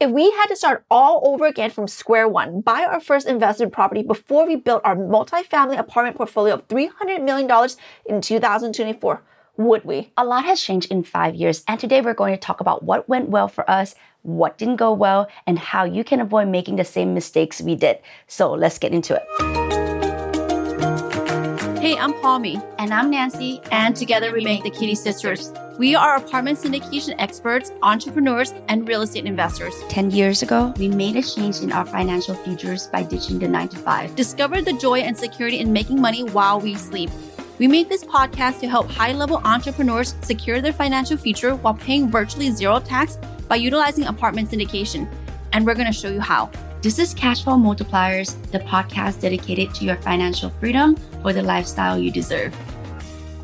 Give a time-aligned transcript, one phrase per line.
[0.00, 3.72] If we had to start all over again from square one, buy our first investment
[3.72, 7.50] property before we built our multifamily apartment portfolio of $300 million
[8.06, 9.22] in 2024,
[9.56, 10.12] would we?
[10.16, 13.08] A lot has changed in five years, and today we're going to talk about what
[13.08, 16.84] went well for us, what didn't go well, and how you can avoid making the
[16.84, 17.98] same mistakes we did.
[18.28, 19.24] So let's get into it.
[21.80, 22.60] Hey, I'm Palmy.
[22.78, 23.60] And I'm Nancy.
[23.72, 25.52] And together we make the Kitty Sisters.
[25.78, 29.72] We are apartment syndication experts, entrepreneurs, and real estate investors.
[29.88, 33.68] 10 years ago, we made a change in our financial futures by ditching the 9
[33.68, 34.16] to 5.
[34.16, 37.10] Discovered the joy and security in making money while we sleep.
[37.60, 42.10] We made this podcast to help high level entrepreneurs secure their financial future while paying
[42.10, 45.08] virtually zero tax by utilizing apartment syndication.
[45.52, 46.50] And we're going to show you how.
[46.82, 52.10] This is Cashflow Multipliers, the podcast dedicated to your financial freedom for the lifestyle you
[52.10, 52.52] deserve.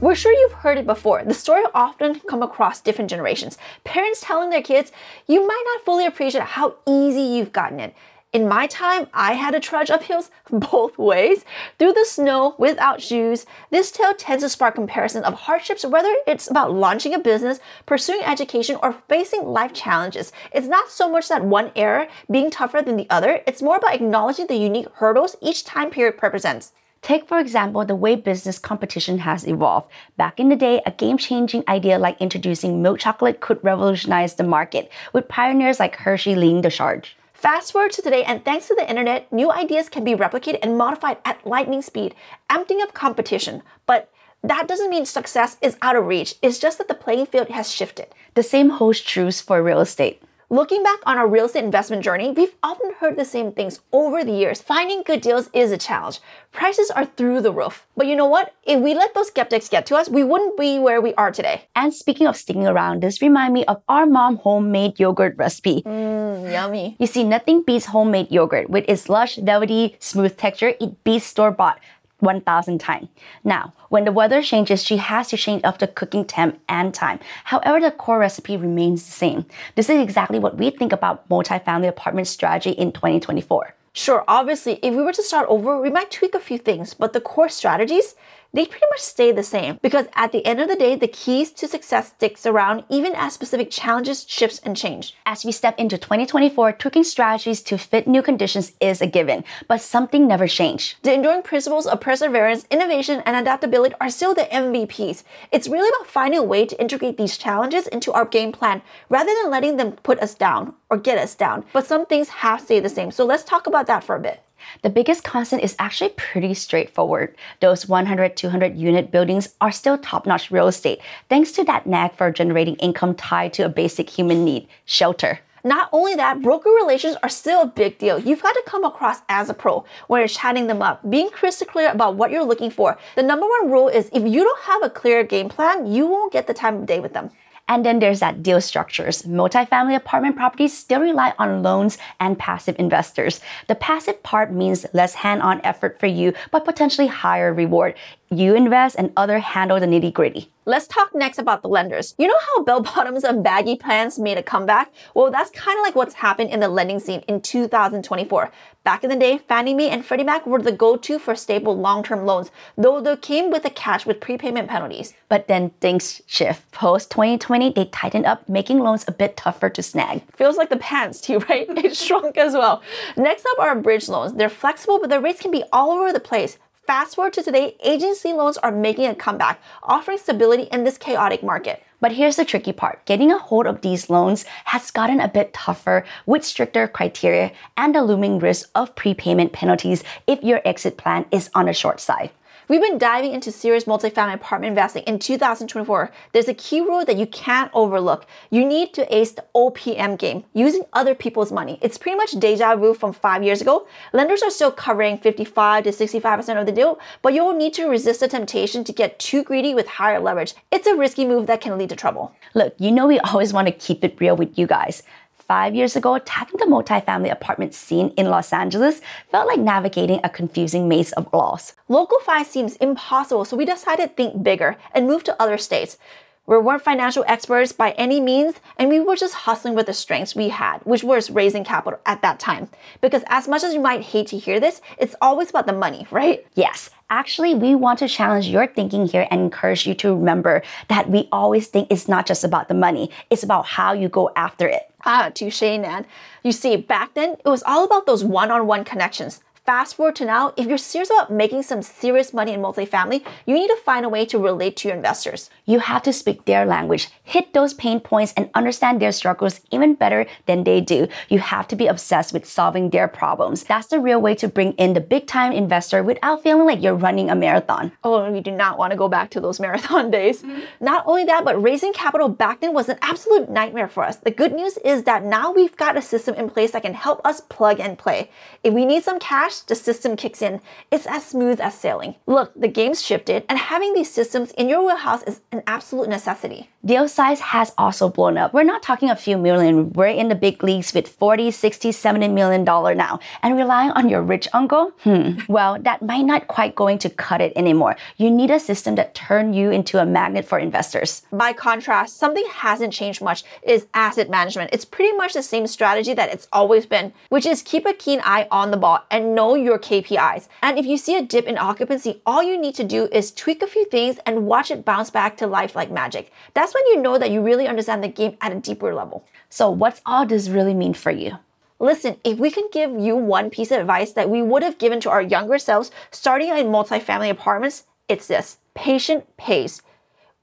[0.05, 1.25] We're sure you've heard it before.
[1.25, 3.57] The story often come across different generations.
[3.85, 4.93] Parents telling their kids,
[5.27, 7.95] you might not fully appreciate how easy you've gotten it.
[8.35, 11.47] In my time, I had to trudge up hills both ways
[11.79, 13.47] through the snow without shoes.
[13.71, 18.21] This tale tends to spark comparison of hardships, whether it's about launching a business, pursuing
[18.25, 20.33] education, or facing life challenges.
[20.53, 23.95] It's not so much that one era being tougher than the other, it's more about
[23.95, 26.75] acknowledging the unique hurdles each time period represents.
[27.05, 29.91] Take, for example, the way business competition has evolved.
[30.17, 34.43] Back in the day, a game changing idea like introducing milk chocolate could revolutionize the
[34.43, 37.15] market, with pioneers like Hershey leading the charge.
[37.35, 40.79] Fast forward to today, and thanks to the internet, new ideas can be replicated and
[40.79, 42.15] modified at lightning speed,
[42.49, 43.63] emptying up competition.
[43.85, 44.11] But
[44.43, 47.71] that doesn't mean success is out of reach, it's just that the playing field has
[47.71, 48.07] shifted.
[48.33, 50.23] The same holds true for real estate.
[50.55, 54.23] Looking back on our real estate investment journey, we've often heard the same things over
[54.23, 54.63] the years.
[54.63, 56.21] Finding good deals is a challenge.
[56.53, 57.89] Prices are through the roof.
[57.97, 58.55] But you know what?
[58.63, 61.67] If we let those skeptics get to us, we wouldn't be where we are today.
[61.75, 65.83] And speaking of sticking around, this reminds me of our mom homemade yogurt recipe.
[65.83, 66.95] Mmm, yummy.
[67.01, 68.71] You see, nothing beats homemade yogurt.
[68.71, 71.81] With its lush, velvety, smooth texture, it beats store-bought
[72.25, 73.09] 1000 times.
[73.45, 77.21] Now, when the weather changes, she has to change up the cooking temp and time.
[77.45, 79.47] However, the core recipe remains the same.
[79.77, 83.75] This is exactly what we think about multifamily apartment strategy in 2024.
[83.97, 87.13] Sure, obviously, if we were to start over, we might tweak a few things, but
[87.13, 88.17] the core strategies,
[88.55, 91.51] they pretty much stay the same because at the end of the day, the keys
[91.53, 95.17] to success sticks around even as specific challenges shifts and change.
[95.27, 99.81] As we step into 2024, tweaking strategies to fit new conditions is a given, but
[99.81, 100.97] something never changed.
[101.03, 105.25] The enduring principles of perseverance, innovation, and adaptability are still the MVPs.
[105.51, 109.33] It's really about finding a way to integrate these challenges into our game plan rather
[109.43, 111.65] than letting them put us down or get us down.
[111.73, 113.11] But some things have stayed the same.
[113.11, 114.45] So let's talk about that for a bit.
[114.83, 117.37] The biggest constant is actually pretty straightforward.
[117.61, 122.17] Those 100, 200 unit buildings are still top notch real estate, thanks to that knack
[122.17, 125.41] for generating income tied to a basic human need shelter.
[125.67, 128.19] Not only that, broker relations are still a big deal.
[128.19, 131.67] You've got to come across as a pro when you're chatting them up, being crystal
[131.67, 132.99] clear about what you're looking for.
[133.17, 136.35] The number one rule is if you don't have a clear game plan, you won't
[136.35, 137.31] get the time of day with them.
[137.67, 139.23] And then there's that deal structures.
[139.23, 143.41] Multifamily apartment properties still rely on loans and passive investors.
[143.69, 147.95] The passive part means less hand on effort for you, but potentially higher reward.
[148.31, 150.51] You invest and other handle the nitty gritty.
[150.67, 152.15] Let's talk next about the lenders.
[152.17, 154.93] You know how bell bottoms and baggy pants made a comeback?
[155.15, 158.51] Well, that's kind of like what's happened in the lending scene in 2024.
[158.83, 162.27] Back in the day, Fannie Mae and Freddie Mac were the go-to for stable long-term
[162.27, 165.15] loans, though they came with a catch with prepayment penalties.
[165.29, 166.71] But then things shift.
[166.71, 170.23] Post 2020, they tightened up, making loans a bit tougher to snag.
[170.35, 171.67] Feels like the pants too, right?
[171.69, 172.83] It shrunk as well.
[173.17, 174.35] Next up are bridge loans.
[174.35, 176.59] They're flexible, but the rates can be all over the place.
[176.87, 181.43] Fast forward to today, agency loans are making a comeback, offering stability in this chaotic
[181.43, 181.83] market.
[181.99, 185.55] But here's the tricky part getting a hold of these loans has gotten a bit
[185.55, 191.25] tougher with stricter criteria and the looming risk of prepayment penalties if your exit plan
[191.31, 192.31] is on the short side.
[192.67, 196.11] We've been diving into serious multifamily apartment investing in 2024.
[196.33, 198.27] There's a key rule that you can't overlook.
[198.51, 201.79] You need to ace the OPM game, using other people's money.
[201.83, 203.87] It's pretty much deja vu from five years ago.
[204.15, 208.21] Lenders are still covering 55 to 65% of the deal, but you'll need to resist
[208.21, 210.55] the temptation to get too greedy with higher leverage.
[210.73, 212.35] It's a risky move that can lead to trouble.
[212.55, 215.03] Look, you know we always want to keep it real with you guys.
[215.47, 220.31] Five years ago, tapping the multifamily apartment scene in Los Angeles felt like navigating a
[220.31, 221.75] confusing maze of laws.
[221.87, 225.99] Local 5 seems impossible, so we decided to think bigger and move to other states.
[226.47, 230.35] We weren't financial experts by any means, and we were just hustling with the strengths
[230.35, 232.71] we had, which was raising capital at that time.
[233.03, 236.07] Because as much as you might hate to hear this, it's always about the money,
[236.11, 236.47] right?
[236.55, 241.09] Yes, actually, we want to challenge your thinking here and encourage you to remember that
[241.09, 244.67] we always think it's not just about the money, it's about how you go after
[244.67, 244.91] it.
[245.05, 246.07] Ah, touche, Nan.
[246.43, 249.41] You see, back then, it was all about those one on one connections.
[249.67, 253.55] Fast forward to now, if you're serious about making some serious money in multifamily, you
[253.55, 255.49] need to find a way to relate to your investors.
[255.65, 259.95] You have to speak their language, hit those pain points, and understand their struggles even
[259.95, 261.09] better than they do.
[261.31, 263.65] You have to be obsessed with solving their problems.
[263.65, 266.95] That's the real way to bring in the big time investor without feeling like you're
[266.95, 267.91] running a marathon.
[268.05, 270.43] Oh, we do not want to go back to those marathon days.
[270.43, 270.61] Mm-hmm.
[270.85, 274.17] Not only that, but raising capital back then was an absolute nightmare for us.
[274.17, 277.23] The good news is that now we've got a system in place that can help
[277.25, 278.31] us plug and play.
[278.63, 280.61] If we need some cash, the system kicks in.
[280.91, 282.17] It's as smooth as sailing.
[282.27, 286.71] Look, the game's shifted, and having these systems in your wheelhouse is an absolute necessity.
[286.85, 288.53] Deal size has also blown up.
[288.53, 289.91] We're not talking a few million.
[289.95, 293.21] We're in the big leagues with 40, 60, 70 million dollar now.
[293.43, 294.93] And relying on your rich uncle?
[295.03, 295.39] Hmm.
[295.49, 297.97] Well, that might not quite going to cut it anymore.
[298.19, 301.23] You need a system that turn you into a magnet for investors.
[301.33, 304.71] By contrast, something hasn't changed much is asset management.
[304.73, 308.21] It's pretty much the same strategy that it's always been, which is keep a keen
[308.25, 310.49] eye on the ball and know your KPIs.
[310.63, 313.63] And if you see a dip in occupancy, all you need to do is tweak
[313.63, 316.33] a few things and watch it bounce back to life like magic.
[316.55, 319.25] That's when you know that you really understand the game at a deeper level.
[319.51, 321.39] So, what's all this really mean for you?
[321.79, 325.01] Listen, if we can give you one piece of advice that we would have given
[325.01, 329.83] to our younger selves starting in multifamily apartments, it's this patient pays.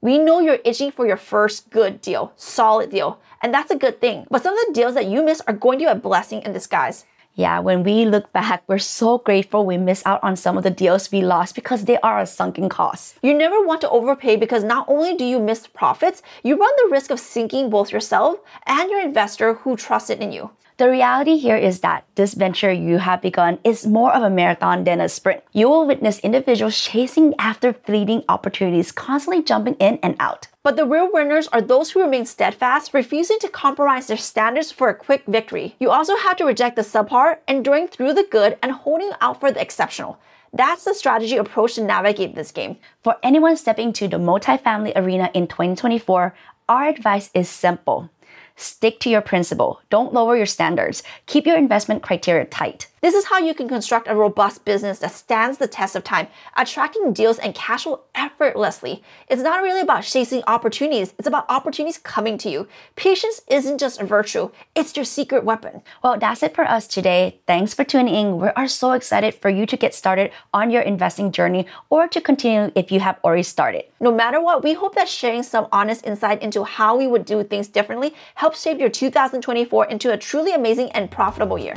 [0.00, 4.00] We know you're itching for your first good deal, solid deal, and that's a good
[4.00, 4.26] thing.
[4.30, 6.52] But some of the deals that you miss are going to be a blessing in
[6.52, 7.04] disguise.
[7.34, 10.70] Yeah, when we look back, we're so grateful we missed out on some of the
[10.70, 13.16] deals we lost because they are a sunken cost.
[13.22, 16.90] You never want to overpay because not only do you miss profits, you run the
[16.90, 20.50] risk of sinking both yourself and your investor who trusted in you.
[20.76, 24.84] The reality here is that this venture you have begun is more of a marathon
[24.84, 25.42] than a sprint.
[25.52, 30.48] You will witness individuals chasing after fleeting opportunities, constantly jumping in and out.
[30.64, 34.88] But the real winners are those who remain steadfast, refusing to compromise their standards for
[34.88, 35.74] a quick victory.
[35.80, 39.50] You also have to reject the subpar, enduring through the good, and holding out for
[39.50, 40.20] the exceptional.
[40.52, 42.76] That's the strategy approach to navigate this game.
[43.02, 46.32] For anyone stepping to the multifamily arena in 2024,
[46.68, 48.08] our advice is simple.
[48.54, 49.80] Stick to your principle.
[49.90, 51.02] Don't lower your standards.
[51.26, 52.86] Keep your investment criteria tight.
[53.02, 56.28] This is how you can construct a robust business that stands the test of time,
[56.56, 59.02] attracting deals and cash flow effortlessly.
[59.26, 62.68] It's not really about chasing opportunities, it's about opportunities coming to you.
[62.94, 65.82] Patience isn't just a virtue, it's your secret weapon.
[66.04, 67.40] Well, that's it for us today.
[67.44, 68.38] Thanks for tuning in.
[68.38, 72.20] We are so excited for you to get started on your investing journey or to
[72.20, 73.86] continue if you have already started.
[73.98, 77.42] No matter what, we hope that sharing some honest insight into how we would do
[77.42, 81.74] things differently helps shape your 2024 into a truly amazing and profitable year.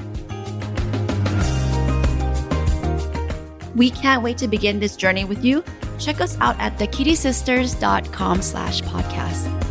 [3.75, 5.63] We can't wait to begin this journey with you.
[5.99, 9.64] Check us out at thekittysisters.com slash podcast.